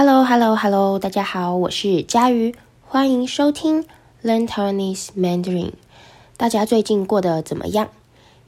[0.00, 3.84] Hello，Hello，Hello，大家好，我是佳瑜，欢迎收听
[4.22, 5.72] Learn Taiwanese Mandarin。
[6.36, 7.88] 大家最近过得怎么样？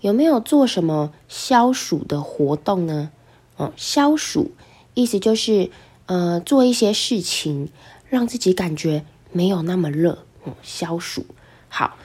[0.00, 3.10] 有没有做什么消暑的活动呢？
[3.56, 4.52] 哦，消暑
[4.94, 5.72] 意思就是
[6.06, 7.70] 呃做一些事情，
[8.08, 10.18] 让自己感觉没有那么热。
[10.46, 11.26] 嗯，消暑。
[11.68, 11.96] 好，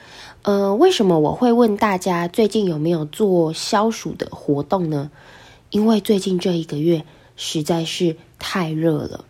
[0.42, 5.12] 呃，为什么我会问大家最近有没有做消暑的活动呢？
[5.70, 7.04] 因为最近这一个月
[7.36, 9.24] 实在是太热了，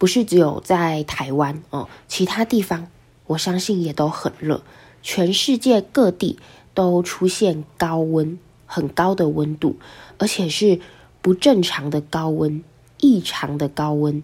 [0.00, 2.88] 不是只有在台湾哦，其他地方
[3.26, 4.62] 我相信也都很热。
[5.02, 6.38] 全世界各地
[6.72, 9.76] 都出现高温，很高的温度，
[10.16, 10.80] 而且是
[11.20, 12.64] 不正常的高温，
[12.98, 14.22] 异常的高温。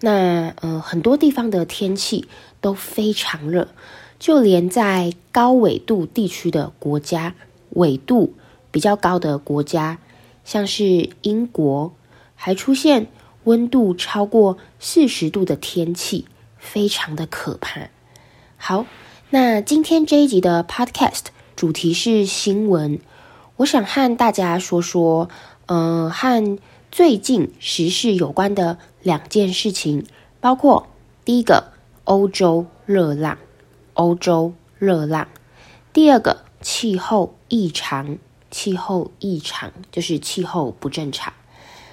[0.00, 2.26] 那呃，很多地方的天气
[2.62, 3.68] 都非常热，
[4.18, 7.34] 就连在高纬度地区的国家，
[7.68, 8.32] 纬度
[8.70, 9.98] 比较高的国家，
[10.46, 11.92] 像是英国，
[12.34, 13.08] 还出现
[13.44, 16.26] 温度超过四十度的天气，
[16.58, 17.88] 非常的可怕。
[18.56, 18.84] 好，
[19.30, 23.00] 那今天这一集的 Podcast 主题是新闻，
[23.56, 25.30] 我想和大家说说，
[25.66, 26.58] 呃，和
[26.90, 30.06] 最近时事有关的两件事情，
[30.40, 30.88] 包括
[31.24, 31.72] 第一个
[32.04, 33.38] 欧洲热浪，
[33.94, 35.28] 欧洲热浪；
[35.92, 38.18] 第二个气候异常，
[38.50, 41.32] 气候异常就是气候不正常。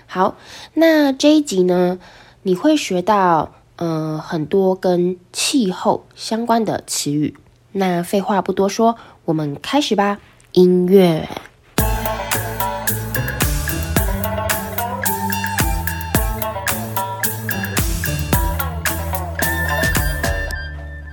[0.09, 0.37] 好，
[0.73, 1.99] 那这一集呢，
[2.41, 7.37] 你会学到呃很多跟气候相关的词语。
[7.73, 10.19] 那废话不多说，我们开始吧。
[10.53, 11.27] 音乐。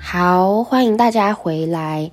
[0.00, 2.12] 好，欢迎大家回来。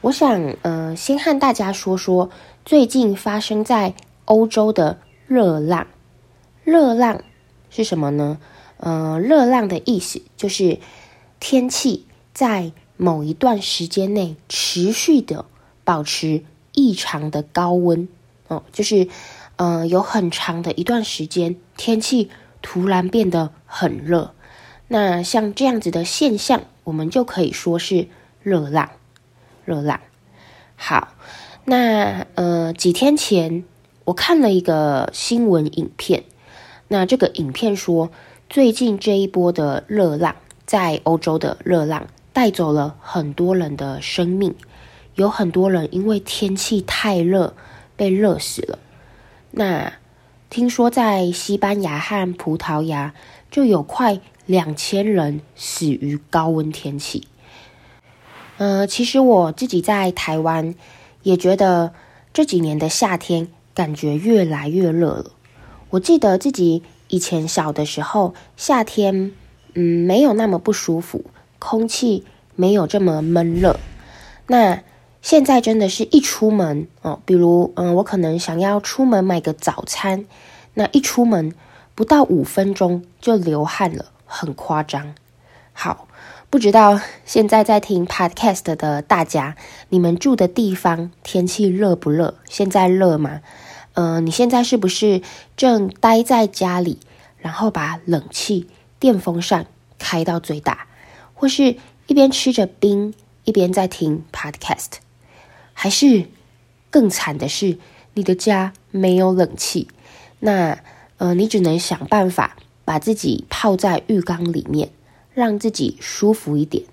[0.00, 2.28] 我想呃先和大家说说
[2.64, 5.86] 最近发生在欧洲的热浪。
[6.66, 7.22] 热浪
[7.70, 8.40] 是什么呢？
[8.78, 10.80] 呃，热浪的意思就是
[11.38, 15.44] 天气在某一段时间内持续的
[15.84, 18.08] 保持异常的高温
[18.48, 19.06] 哦，就是
[19.54, 22.30] 呃有很长的一段时间天气
[22.62, 24.34] 突然变得很热。
[24.88, 28.08] 那像这样子的现象，我们就可以说是
[28.42, 28.90] 热浪。
[29.64, 30.00] 热浪。
[30.74, 31.14] 好，
[31.64, 33.62] 那呃几天前
[34.04, 36.24] 我看了一个新闻影片。
[36.88, 38.10] 那这个影片说，
[38.48, 44.54] 最近这一波的热浪，在欧洲的热浪带走了很多人的生命，
[45.16, 47.54] 有很多人因为天气太热
[47.96, 48.78] 被热死了。
[49.50, 49.92] 那
[50.48, 53.14] 听说在西班牙和葡萄牙
[53.50, 57.26] 就有快两千人死于高温天气。
[58.58, 60.74] 呃，其实我自己在台湾
[61.22, 61.92] 也觉得
[62.32, 65.32] 这几年的夏天感觉越来越热了。
[65.90, 69.32] 我记得自己以前小的时候，夏天，
[69.74, 71.24] 嗯，没有那么不舒服，
[71.58, 72.24] 空气
[72.54, 73.78] 没有这么闷热。
[74.48, 74.82] 那
[75.22, 80.26] 现在真的是一出门哦，比如，嗯，我可能想要出门买个早餐，
[80.74, 81.54] 那一出门
[81.94, 85.14] 不到五分钟就流汗了，很夸张。
[85.72, 86.08] 好，
[86.48, 89.56] 不知道现在在听 Podcast 的大家，
[89.88, 92.34] 你们住的地方天气热不热？
[92.48, 93.40] 现在热吗？
[93.96, 95.22] 呃，你现在是不是
[95.56, 96.98] 正待在家里，
[97.38, 98.68] 然后把冷气、
[99.00, 99.66] 电风扇
[99.98, 100.86] 开到最大，
[101.32, 103.14] 或是一边吃着冰，
[103.44, 105.00] 一边在听 Podcast？
[105.72, 106.26] 还是
[106.90, 107.78] 更惨的是，
[108.12, 109.88] 你的家没有冷气，
[110.40, 110.78] 那
[111.16, 114.90] 呃，你只能想办法把自己泡在浴缸里面，
[115.32, 116.84] 让自己舒服一点。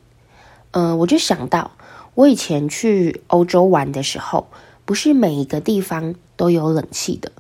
[0.71, 1.71] 呃，我就想到
[2.15, 4.47] 我以前去欧洲玩的时候。
[4.85, 6.13] 不是每一个地方
[6.43, 7.31] 都有冷气的，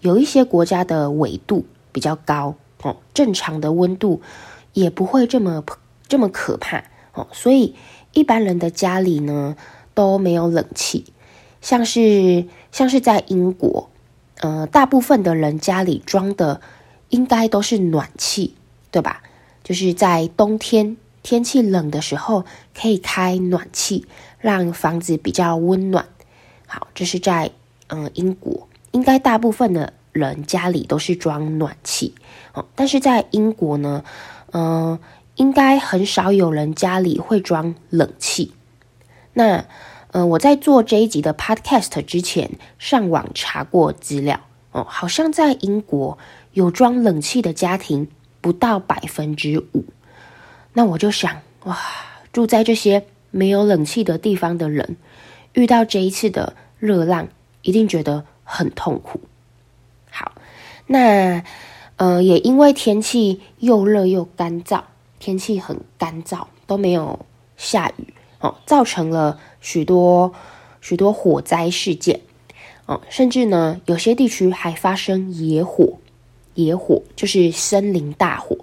[0.00, 4.22] 有一些国家的纬度比较高哦，正常的温度
[4.72, 5.62] 也不会这么
[6.08, 7.74] 这么可怕哦，所以
[8.14, 9.56] 一般人的家里呢
[9.92, 11.04] 都没有冷气，
[11.60, 13.90] 像是像是在英国，
[14.40, 16.62] 呃，大部分的人家里装的
[17.10, 18.54] 应该都是暖气，
[18.90, 19.22] 对吧？
[19.62, 24.06] 就是在冬天天气冷的时候可以开暖气，
[24.38, 26.06] 让房子比较温暖。
[26.66, 27.50] 好，这是在
[27.88, 32.14] 嗯英国，应该大部分的人家里都是装暖气
[32.52, 32.66] 哦。
[32.74, 34.04] 但是在英国呢，
[34.52, 34.98] 嗯，
[35.36, 38.52] 应该很少有人家里会装冷气。
[39.34, 39.66] 那
[40.12, 44.40] 嗯，我在做这一集的 podcast 之前，上网查过资料
[44.72, 46.16] 哦，好像在英国
[46.52, 48.08] 有装冷气的家庭
[48.40, 49.84] 不到百分之五。
[50.72, 51.78] 那我就想，哇，
[52.32, 54.96] 住在这些没有冷气的地方的人。
[55.52, 57.28] 遇到这一次的热浪，
[57.66, 59.20] 一定觉得很痛苦。
[60.10, 60.32] 好，
[60.86, 61.42] 那
[61.96, 64.82] 呃，也因为天气又热又干燥，
[65.18, 67.26] 天气很干燥，都没有
[67.56, 70.32] 下雨哦，造成了许多
[70.80, 72.20] 许多火灾事件
[72.86, 75.98] 哦，甚至呢，有些地区还发生野火，
[76.54, 78.56] 野火就是森林大火，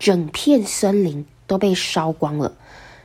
[0.00, 2.56] 整片森林都被烧光了，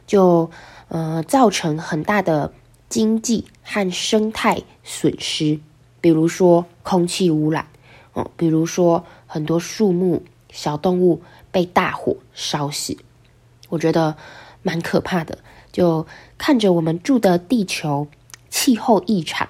[0.07, 0.49] 就
[0.87, 2.51] 呃造成很大的
[2.93, 5.59] 经济和生态损失，
[5.99, 7.65] 比如说空气污染。
[8.13, 12.95] 哦，比如说很多树木、小动物被大火烧死，
[13.69, 14.15] 我觉得
[14.61, 15.39] 蛮可怕的。
[15.71, 16.05] 就
[16.37, 18.07] 看着我们住的地球
[18.51, 19.49] 气候异常，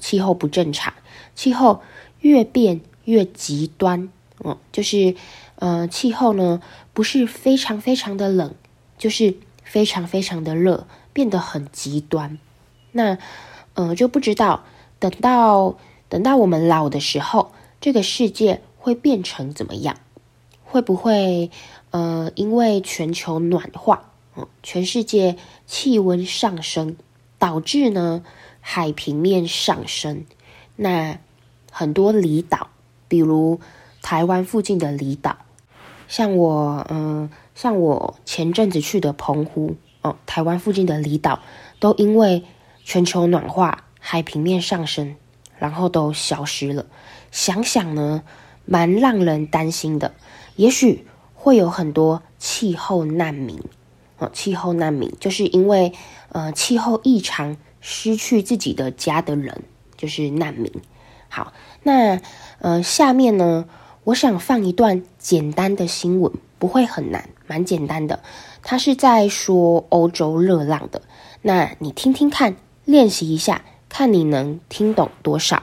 [0.00, 0.92] 气候不正常，
[1.36, 1.82] 气候
[2.18, 4.10] 越变越极端。
[4.38, 5.14] 哦，就是
[5.54, 6.60] 呃，气候呢
[6.92, 8.52] 不是非常非常的冷，
[8.98, 12.36] 就是非常非常的热，变得很极端。
[12.92, 13.18] 那
[13.74, 14.64] 呃，就不知道
[14.98, 15.76] 等到
[16.08, 17.52] 等到我们老的时候。
[17.80, 19.96] 这个世界会变成怎么样？
[20.64, 21.50] 会不会
[21.92, 26.96] 呃，因为全球暖化，嗯，全世界气温上升，
[27.38, 28.22] 导致呢
[28.60, 30.26] 海平面上升？
[30.76, 31.18] 那
[31.72, 32.68] 很多离岛，
[33.08, 33.58] 比如
[34.02, 35.38] 台湾附近的离岛，
[36.06, 41.40] 像我嗯、像我前阵子去的澎湖，哦，台湾附近的离岛，
[41.78, 42.44] 都因为
[42.84, 45.16] 全球暖化，海平面上升，
[45.58, 46.86] 然后都消失了。
[47.30, 48.22] 想想呢，
[48.64, 50.14] 蛮让人担心的。
[50.56, 53.62] 也许会有很多气候难民，
[54.18, 55.92] 哦，气候难民就是因为
[56.30, 59.62] 呃气候异常失去自己的家的人，
[59.96, 60.70] 就是难民。
[61.28, 61.52] 好，
[61.82, 62.20] 那
[62.58, 63.66] 呃下面呢，
[64.04, 68.20] 我想放一段简单的新闻，不会很难，蛮简单的。
[68.62, 71.02] 它是在说欧洲热浪的，
[71.40, 72.56] 那你听听看，
[72.90, 75.62] 练习一下，看你能听懂多少。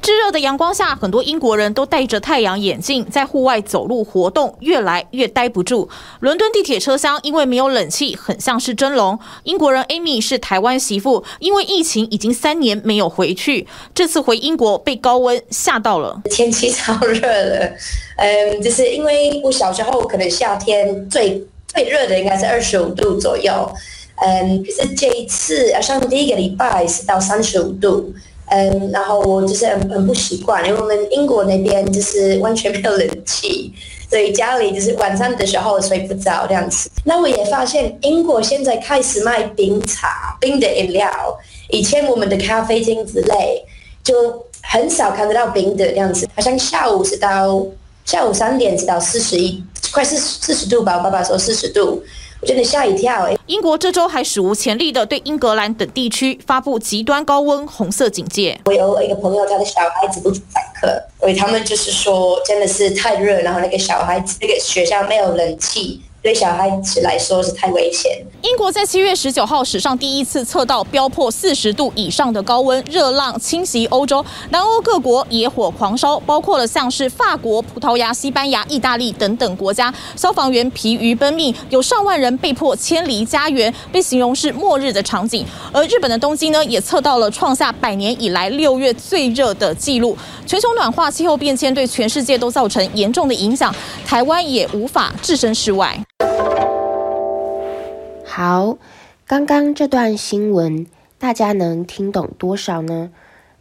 [0.00, 5.90] 炙热的阳光下，很多英国人都戴着太阳眼镜，在户外走路活动，越来越待不住。
[6.20, 9.18] 伦敦地铁车厢因为没有冷气，很像是蒸笼。
[9.42, 16.22] 英国人 Amy 是台湾媳妇，因为疫情已经三年没有回去，这次回英国被高温吓到了。
[16.30, 17.76] 天气超热的，
[18.16, 23.52] 嗯，就是因为我小时候可能夏天最最热的应该是二十五度左右，
[24.16, 28.12] 嗯，可是这一次好像第一个礼拜是到三十五度。
[28.52, 33.72] 嗯，然后我就是很很不习惯，因为我们英国那边就是完全没有冷气，
[34.10, 36.90] 所以家里就是晚上的时候睡不着这样子。
[37.04, 41.08] 那我也发现英国现在开始卖冰茶、冰的饮料，
[41.68, 43.64] 以前我们的咖啡厅之类
[44.02, 47.64] 就很少看得到冰的这样子，好像下午是到
[48.04, 52.02] 下午三点是到四十一，快四四十度吧，我爸爸说四十度。
[52.42, 53.38] 我真的吓一跳欸！
[53.44, 58.58] 英国这周还史无前例的对英格兰等地区发布极端高温红色警戒。
[58.64, 66.00] 我有一个朋友，他的小孩子不去上课，所以他们就是说真的是太热，然后那个小孩子那个学校没有冷气。
[66.22, 68.22] 对小孩子来说是太危险。
[68.42, 85.46] 英国在七月十九号史上第一次测到飙破四十度以上的高温，热浪侵袭欧洲，南欧各国野火狂烧，包括了像是法国、葡萄牙、西班牙、意大利等等国家，消防员疲于奔命，有上万人被迫迁离家园，被形容是末日的场景。
[85.72, 90.16] 而日本的东京呢，也测到了创下百年以来六月最热的纪录。
[90.46, 95.98] 全球暖化、气候变迁对全世界都造成严重的影响，台湾也无法置身事外。
[98.42, 98.78] 好，
[99.26, 100.86] 刚刚这段新闻
[101.18, 103.10] 大家能听懂多少呢？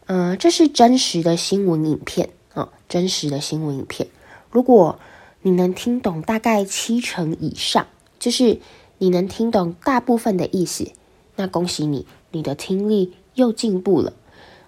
[0.06, 4.08] 嗯、这是真实的新闻影片啊、真实的新闻影片。
[4.50, 4.98] 如果
[5.42, 7.88] 你能听懂大概七成以上，
[8.20, 8.62] 就是
[9.00, 10.90] 你能听懂大部分的意思，
[11.36, 14.14] 那恭喜你，你的听力又进步了。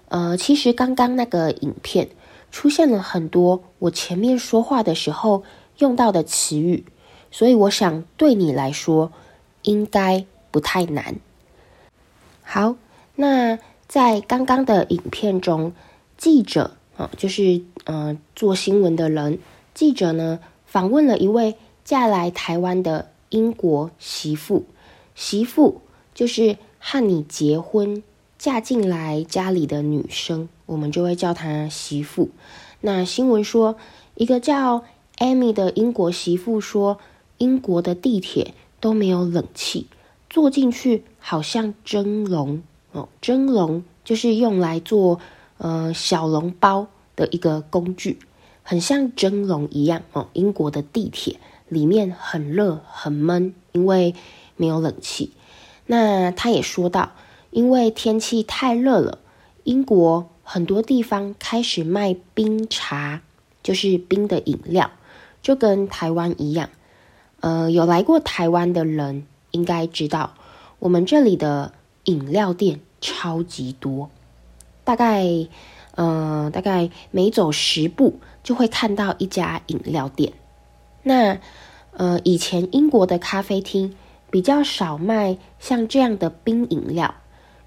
[0.10, 2.10] 呃，其实刚刚那个影片
[2.52, 5.44] 出现了很多我前面说话的时候
[5.78, 6.84] 用到的词语，
[7.32, 9.14] 所以我想对你来说。
[9.64, 11.16] 应该不太难。
[12.44, 12.76] 好，
[13.16, 15.74] 那在刚刚的影片中，
[16.18, 19.40] 记者啊，就是呃做新闻的人，
[19.74, 24.66] 记者呢访问了一位嫁来台湾的英国媳妇，
[25.16, 25.82] 媳妇
[26.14, 28.04] 就是和你结婚
[28.38, 32.30] 嫁进来家里的女生，我们就会叫她媳妇。
[32.82, 33.78] 那新闻说，
[34.16, 34.84] 一个叫
[35.18, 36.98] Amy 的英国媳妇说，
[37.38, 38.54] 英国的地铁。
[38.82, 39.88] 都没有冷气，
[40.30, 43.08] 坐进去好像蒸笼哦。
[43.22, 45.22] 蒸笼就是用来做
[45.60, 48.20] 呃小笼包的一个工具，
[48.64, 50.28] 很像蒸笼一样哦。
[50.34, 54.16] 英国的地铁里面很热很闷，因为
[54.58, 55.32] 没有冷气。
[55.86, 57.12] 那他也说到，
[57.52, 59.20] 因为天气太热了，
[59.64, 63.22] 英国很多地方开始卖冰茶，
[63.62, 64.90] 就是冰的饮料，
[65.42, 66.70] 就跟台湾一样。
[67.42, 70.34] 呃，有来过台湾的人应该知道，
[70.80, 71.74] 我们这里的
[72.06, 74.10] 饮料店超级多，
[74.84, 75.26] 大概，
[75.96, 80.34] 呃，大概每走十步就会看到一家饮料店。
[81.04, 81.40] 那，
[81.94, 83.96] 呃，以前英国的咖啡厅
[84.30, 87.14] 比较少卖像这样的冰饮料，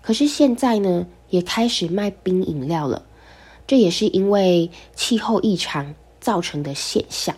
[0.02, 3.04] 可是现在呢，也开始卖冰饮料了，
[3.66, 7.34] 这也是因为气候异常造成的现象。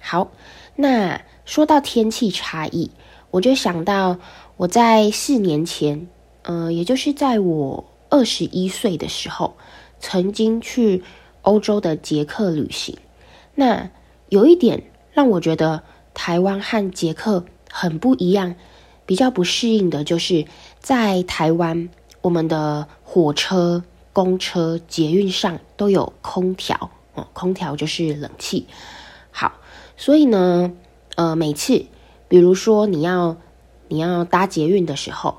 [0.00, 0.30] 好，
[0.74, 2.90] 那说到天气差异，
[3.30, 4.18] 我就想到
[4.58, 6.06] 我在四年前，
[6.42, 9.56] 呃，也就是在我二十一岁的时候，
[10.00, 11.04] 曾经去
[11.42, 12.98] 欧洲的捷克旅行。
[13.54, 13.88] 那
[14.28, 18.56] 有一点让我觉得台湾和捷克很不一样，
[19.06, 20.44] 比较不适应的就是
[20.80, 21.88] 在台湾。
[22.22, 28.66] 我们的火车、公车、捷运上都有空调，哦，空调就是冷气。
[29.30, 29.52] 好，
[29.96, 30.72] 所以呢，
[31.16, 31.84] 呃，每次，
[32.28, 33.36] 比如说你要
[33.88, 35.38] 你要搭捷运的时候，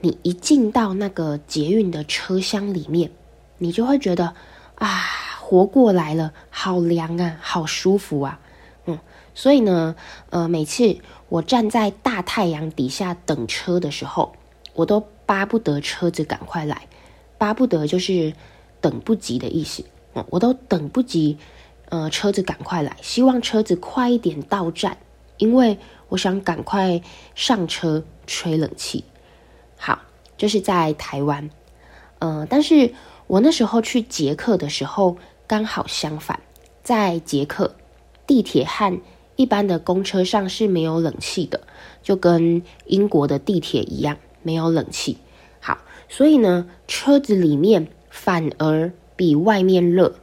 [0.00, 3.12] 你一进到那个捷运的车厢里面，
[3.58, 4.34] 你就会觉得
[4.74, 5.04] 啊，
[5.40, 8.40] 活过来了，好凉啊，好舒服啊，
[8.86, 8.98] 嗯，
[9.34, 9.94] 所以呢，
[10.30, 14.34] 呃，每次我站在大太阳底下等车的时候，
[14.74, 15.06] 我都。
[15.28, 16.88] 巴不得车子赶快来，
[17.36, 18.32] 巴不得就是
[18.80, 19.84] 等不及的意思。
[20.14, 21.36] 嗯，我都等不及，
[21.90, 24.96] 呃，车子赶快来，希望车子快一点到站，
[25.38, 25.78] 因为
[26.10, 27.00] 我想赶快
[27.34, 29.04] 上车吹冷气。
[29.76, 30.00] 好，
[30.36, 31.48] 这是在台湾，
[32.18, 32.92] 呃，但是
[33.26, 35.16] 我那时候去捷克的时候
[35.46, 36.40] 刚好相反，
[36.82, 37.74] 在捷克
[38.26, 39.00] 地铁和
[39.36, 41.62] 一般的公车上是没有冷气的，
[42.02, 44.18] 就跟英国的地铁一样。
[44.40, 45.18] 没有冷气，
[45.60, 45.78] 好，
[46.08, 50.14] 所以呢，车子里面反而比外面热。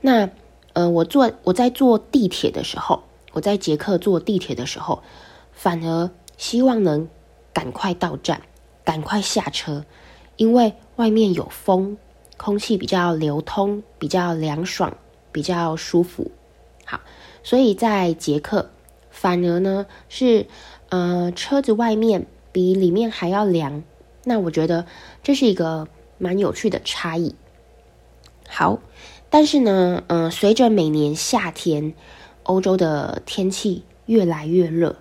[0.00, 0.30] 那，
[0.72, 5.02] 呃，我坐我在坐地铁的时候，我在捷克坐地铁的时候，
[5.52, 7.08] 反而希望能
[7.52, 8.42] 赶快到站，
[8.84, 9.84] 赶快下车，
[10.36, 11.96] 因为外面有风，
[12.36, 14.96] 空气比较流通，比较凉爽，
[15.32, 16.30] 比较舒服。
[16.84, 17.00] 好，
[17.42, 18.70] 所以在捷克，
[19.10, 20.46] 反而呢是，
[20.88, 22.26] 呃，车子外面。
[22.52, 23.84] 比里面还要凉，
[24.24, 24.84] 那我觉得
[25.22, 25.86] 这是一个
[26.18, 27.36] 蛮有趣的差异。
[28.48, 28.80] 好，
[29.30, 31.94] 但是呢，嗯、呃，随着每年夏天，
[32.50, 34.96] 欧洲的天气越来越热，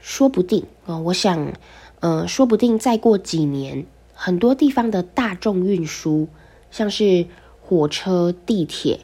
[0.00, 1.52] 说不定啊、呃，我想，
[2.00, 6.26] 呃，说不定再过几年，很多地方的大众运输，
[6.72, 7.26] 像是
[7.62, 8.98] 火车、地铁、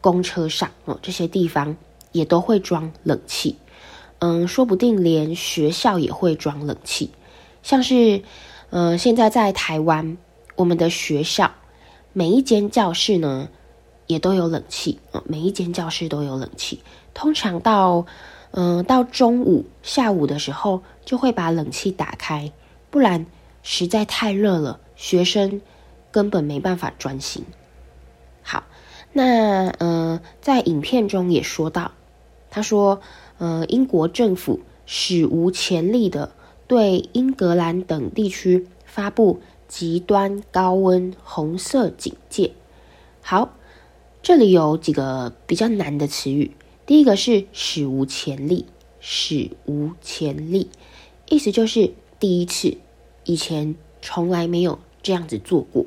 [0.00, 1.76] 公车上哦、这些地方
[2.12, 3.56] 也都会装冷气。
[4.20, 7.10] 嗯，说不定连学校也会装冷气。
[7.62, 8.22] 像是，
[8.70, 10.16] 呃，现在在台湾，
[10.56, 11.52] 我们的学校
[12.14, 13.48] 每一间教室呢，
[14.06, 16.80] 也都有冷气啊，每一间教室都有冷气。
[17.14, 18.06] 通常到，
[18.50, 22.52] 嗯、到中午、下午的时候，就会把冷气打开，
[22.90, 23.26] 不然
[23.62, 25.60] 实在太热了，学生
[26.10, 27.44] 根本没办法专心。
[28.42, 28.64] 好，
[29.12, 31.92] 那，呃，在影片中也说到，
[32.50, 33.00] 他说，
[33.38, 36.32] 呃，英国政府史无前例的。
[36.66, 42.52] 对英格兰等地区发布极端高温红色警戒。
[43.22, 43.54] 好，
[44.22, 46.52] 这里有几个比较难的词语。
[46.88, 48.64] 第一个是史无前例，
[48.98, 50.70] 史无前例，
[51.28, 52.78] 意思就是第一次，
[53.24, 55.84] 以前从来没有这样子做过。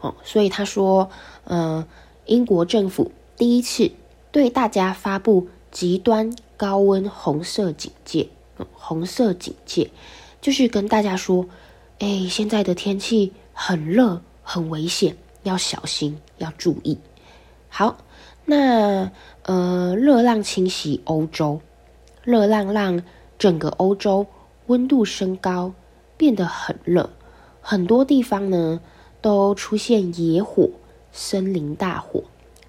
[0.00, 1.08] 哦，所以他说，
[1.44, 1.86] 呃，
[2.26, 3.92] 英国政府第一次
[4.32, 8.28] 对大家发布极端高温红色警戒。
[8.72, 9.92] 红色警戒
[10.40, 11.46] 就是跟大家说，
[12.00, 16.98] 哎，现在的天气很热，很危险，要小心，要注意。
[17.68, 17.98] 好，
[18.44, 21.60] 那呃，热浪侵袭欧洲，
[22.22, 23.02] 热浪让
[23.38, 24.26] 整个欧洲
[24.66, 25.72] 温度升高，
[26.16, 27.10] 变得很热，
[27.60, 28.80] 很多地方呢
[29.20, 30.70] 都出现野火、
[31.12, 32.24] 森林大火，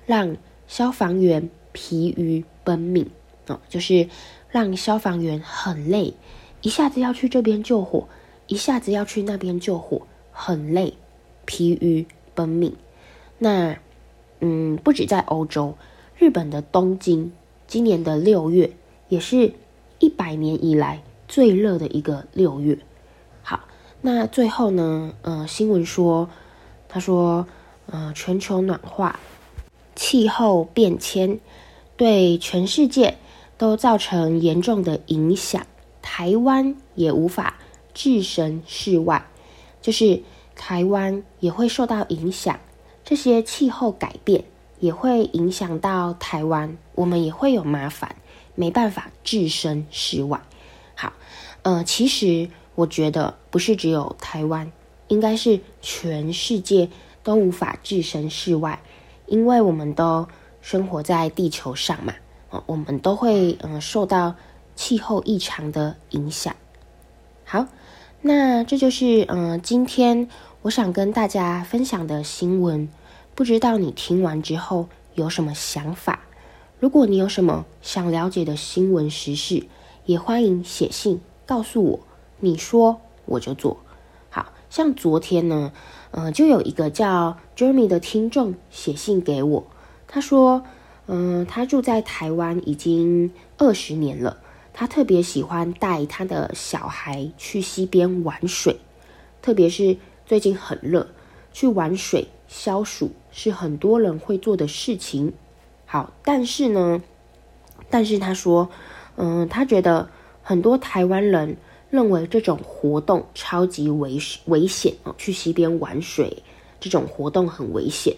[0.06, 0.36] 让
[0.68, 3.10] 消防员疲于奔命
[3.48, 4.10] 哦，就是。
[4.54, 6.14] 让消防员很累，
[6.62, 8.08] 一下子要去这边救火，
[8.46, 10.94] 一下子要去那边救火，很累，
[11.46, 12.76] 疲于奔命。
[13.40, 13.76] 那，
[14.42, 15.76] 嗯，不止在欧洲，
[16.18, 17.32] 日本的东京，
[17.68, 18.72] 今年的六月
[19.10, 19.54] 也是
[20.00, 22.78] 一百年以来最热的一个六月。
[23.42, 23.62] 好，
[24.02, 26.30] 那最后呢，呃，新闻说，
[26.88, 27.48] 他说，
[27.88, 29.20] 呃，全球暖化、
[29.96, 31.40] 气候变迁
[31.98, 33.18] 对全世界。
[33.56, 35.66] 都造成严重的影响，
[36.02, 37.60] 台湾也无法
[37.94, 39.26] 置身事外，
[39.80, 40.22] 就是
[40.54, 42.60] 台湾也会受到影响。
[43.06, 44.44] 这些气候改变
[44.84, 48.18] 也会影响到台湾，我们也会有麻烦，
[48.54, 50.42] 没办法置身事外。
[50.94, 51.14] 好，
[51.62, 54.70] 呃，其实我觉得不是只有台湾，
[55.08, 56.90] 应该是全世界
[57.24, 58.82] 都无法置身事外，
[59.26, 60.28] 因为我们都
[60.60, 62.14] 生活在地球上嘛，
[62.50, 64.36] 呃，我们都会嗯、受到
[64.76, 66.54] 气候异常的影响。
[67.46, 67.68] 好，
[68.20, 70.28] 那这就是嗯、今天
[70.62, 72.90] 我想跟大家分享的新闻，
[73.36, 76.20] 不知道你听完之后有什么想法？
[76.80, 79.66] 如果你有什么想了解的新闻时事，
[80.06, 82.00] 也欢迎写信告诉我，
[82.40, 83.80] 你说我就做。
[84.30, 85.72] 好像昨天呢，
[86.12, 89.66] 呃，就有一个叫 Jeremy 的听众写信给我，
[90.08, 90.64] 他说，
[91.08, 94.38] 嗯、他住在台湾已经二十年了，
[94.74, 98.80] 他特别喜欢带他的小孩去溪边玩水，
[99.42, 101.08] 特别是最近很热，
[101.52, 105.34] 去玩水消暑是很多人会做的事情。
[105.86, 107.04] 好，但是呢，
[107.90, 108.70] 但是他说。
[109.16, 110.10] 嗯，他觉得
[110.42, 111.56] 很多台湾人
[111.92, 116.42] 认为这种活动超级危危险哦，去溪边玩水
[116.80, 118.16] 这种活动很危险。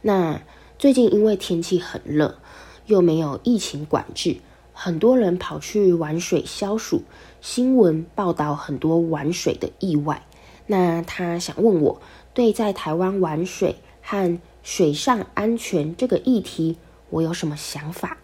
[0.00, 0.40] 那
[0.78, 2.38] 最近因为天气很热，
[2.86, 4.38] 又没有疫情管制，
[4.72, 7.02] 很多人跑去玩水消暑。
[7.42, 10.22] 新闻报道很多玩水的意外。
[10.66, 12.00] 那他想问我，
[12.32, 16.76] 对在台湾玩水和水上安全这个议题，
[17.08, 18.18] 我有什么想法？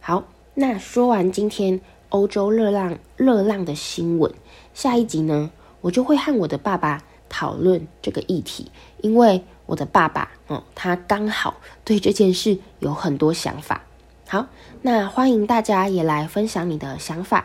[0.00, 0.22] 好。
[0.54, 1.80] 那说完今天
[2.10, 4.32] 欧洲热浪热浪的新闻，
[4.72, 13.82] 下一集呢，我就会和我的爸爸讨论这个议题，因为我的爸爸，哦，他刚好对这件事有很多想法。
[14.28, 14.46] 好，
[14.82, 17.44] 那欢迎大家也来分享你的想法。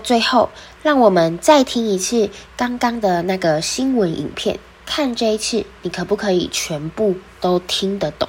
[0.00, 0.50] 最后，
[0.82, 8.28] 让我们再听一次刚刚的那个新闻影片，看这一次你可不可以全部都听得懂。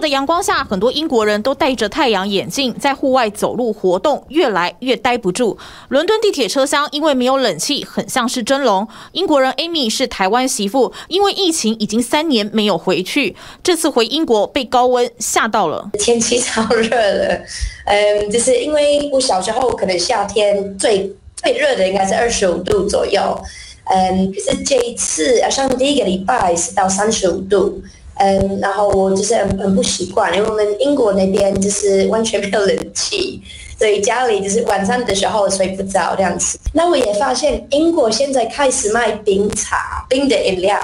[0.00, 5.56] 的阳光下，很多英国人都戴着太阳眼镜在户外走路活动，越来越待不住。
[5.88, 8.86] 伦敦地铁车厢因为没有冷气，很像是蒸笼。
[9.12, 15.90] 英国人 Amy 是台湾媳妇，因为疫情已经三年没有回去，这次回英国被高温吓到了。
[15.98, 17.42] 天气超热的，
[17.86, 23.20] 嗯，就是因为我小时候可能夏天最最热的应该是二十五度左右，
[23.84, 27.82] 嗯，可是这一次好像第一个礼拜是到三十五度。
[28.18, 33.42] 嗯，然后我就是很很不习惯，因为我们英国那边就是完全没有冷气，
[33.78, 36.58] 所以家里就是晚上的时候睡不着这样子。
[36.72, 40.78] 那我也发现英国现在开始卖冰茶、冰的饮料，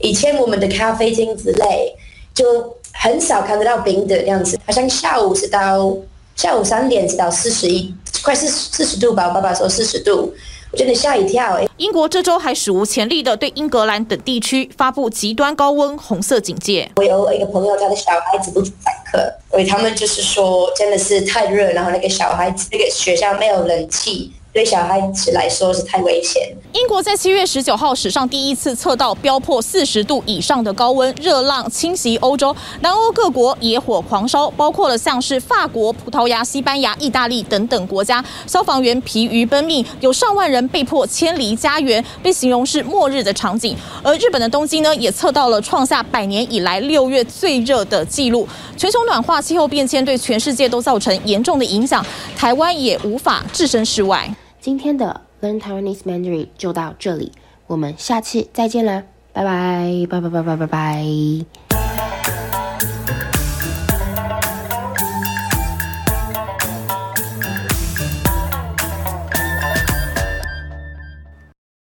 [0.00, 1.94] 以前我们的咖啡厅之类
[2.32, 5.92] 就很少看得到冰的这样子，好像下午是到
[6.36, 10.32] 下午三点是到四十一，快四四十度吧，我爸爸说四十度。
[10.70, 11.68] 我真的吓一跳欸！
[11.78, 16.90] 英国这周还史无前例的对英格兰等地区发布极端高温红色警戒。
[16.96, 24.32] 我有一个朋友，他的小孩子不去上课，所以他们就是说真的是太热，然后那个小孩子那个学校没有冷气。
[24.58, 26.42] 对小孩子来说是太危险。
[26.72, 43.76] 英国在七月十九号史上第一次测到飙破四十度以上的高温，热浪侵袭欧洲，南欧各国野火狂烧，包括了像是法国、葡萄牙、西班牙、意大利等等国家，消防员疲于奔命，有上万人被迫迁离家园，被形容是末日的场景。
[44.02, 48.48] 而日本的东京呢，也测到了创下百年以来六月最热的记录。
[48.76, 52.04] 全球暖化、气候变迁对全世界都造成严重的影响，
[52.36, 54.28] 台湾也无法置身事外。
[54.60, 57.32] 今天的 Learn Taiwanese Mandarin 就到这里，
[57.66, 61.67] 我们下期再见啦，拜拜，拜拜拜拜拜拜。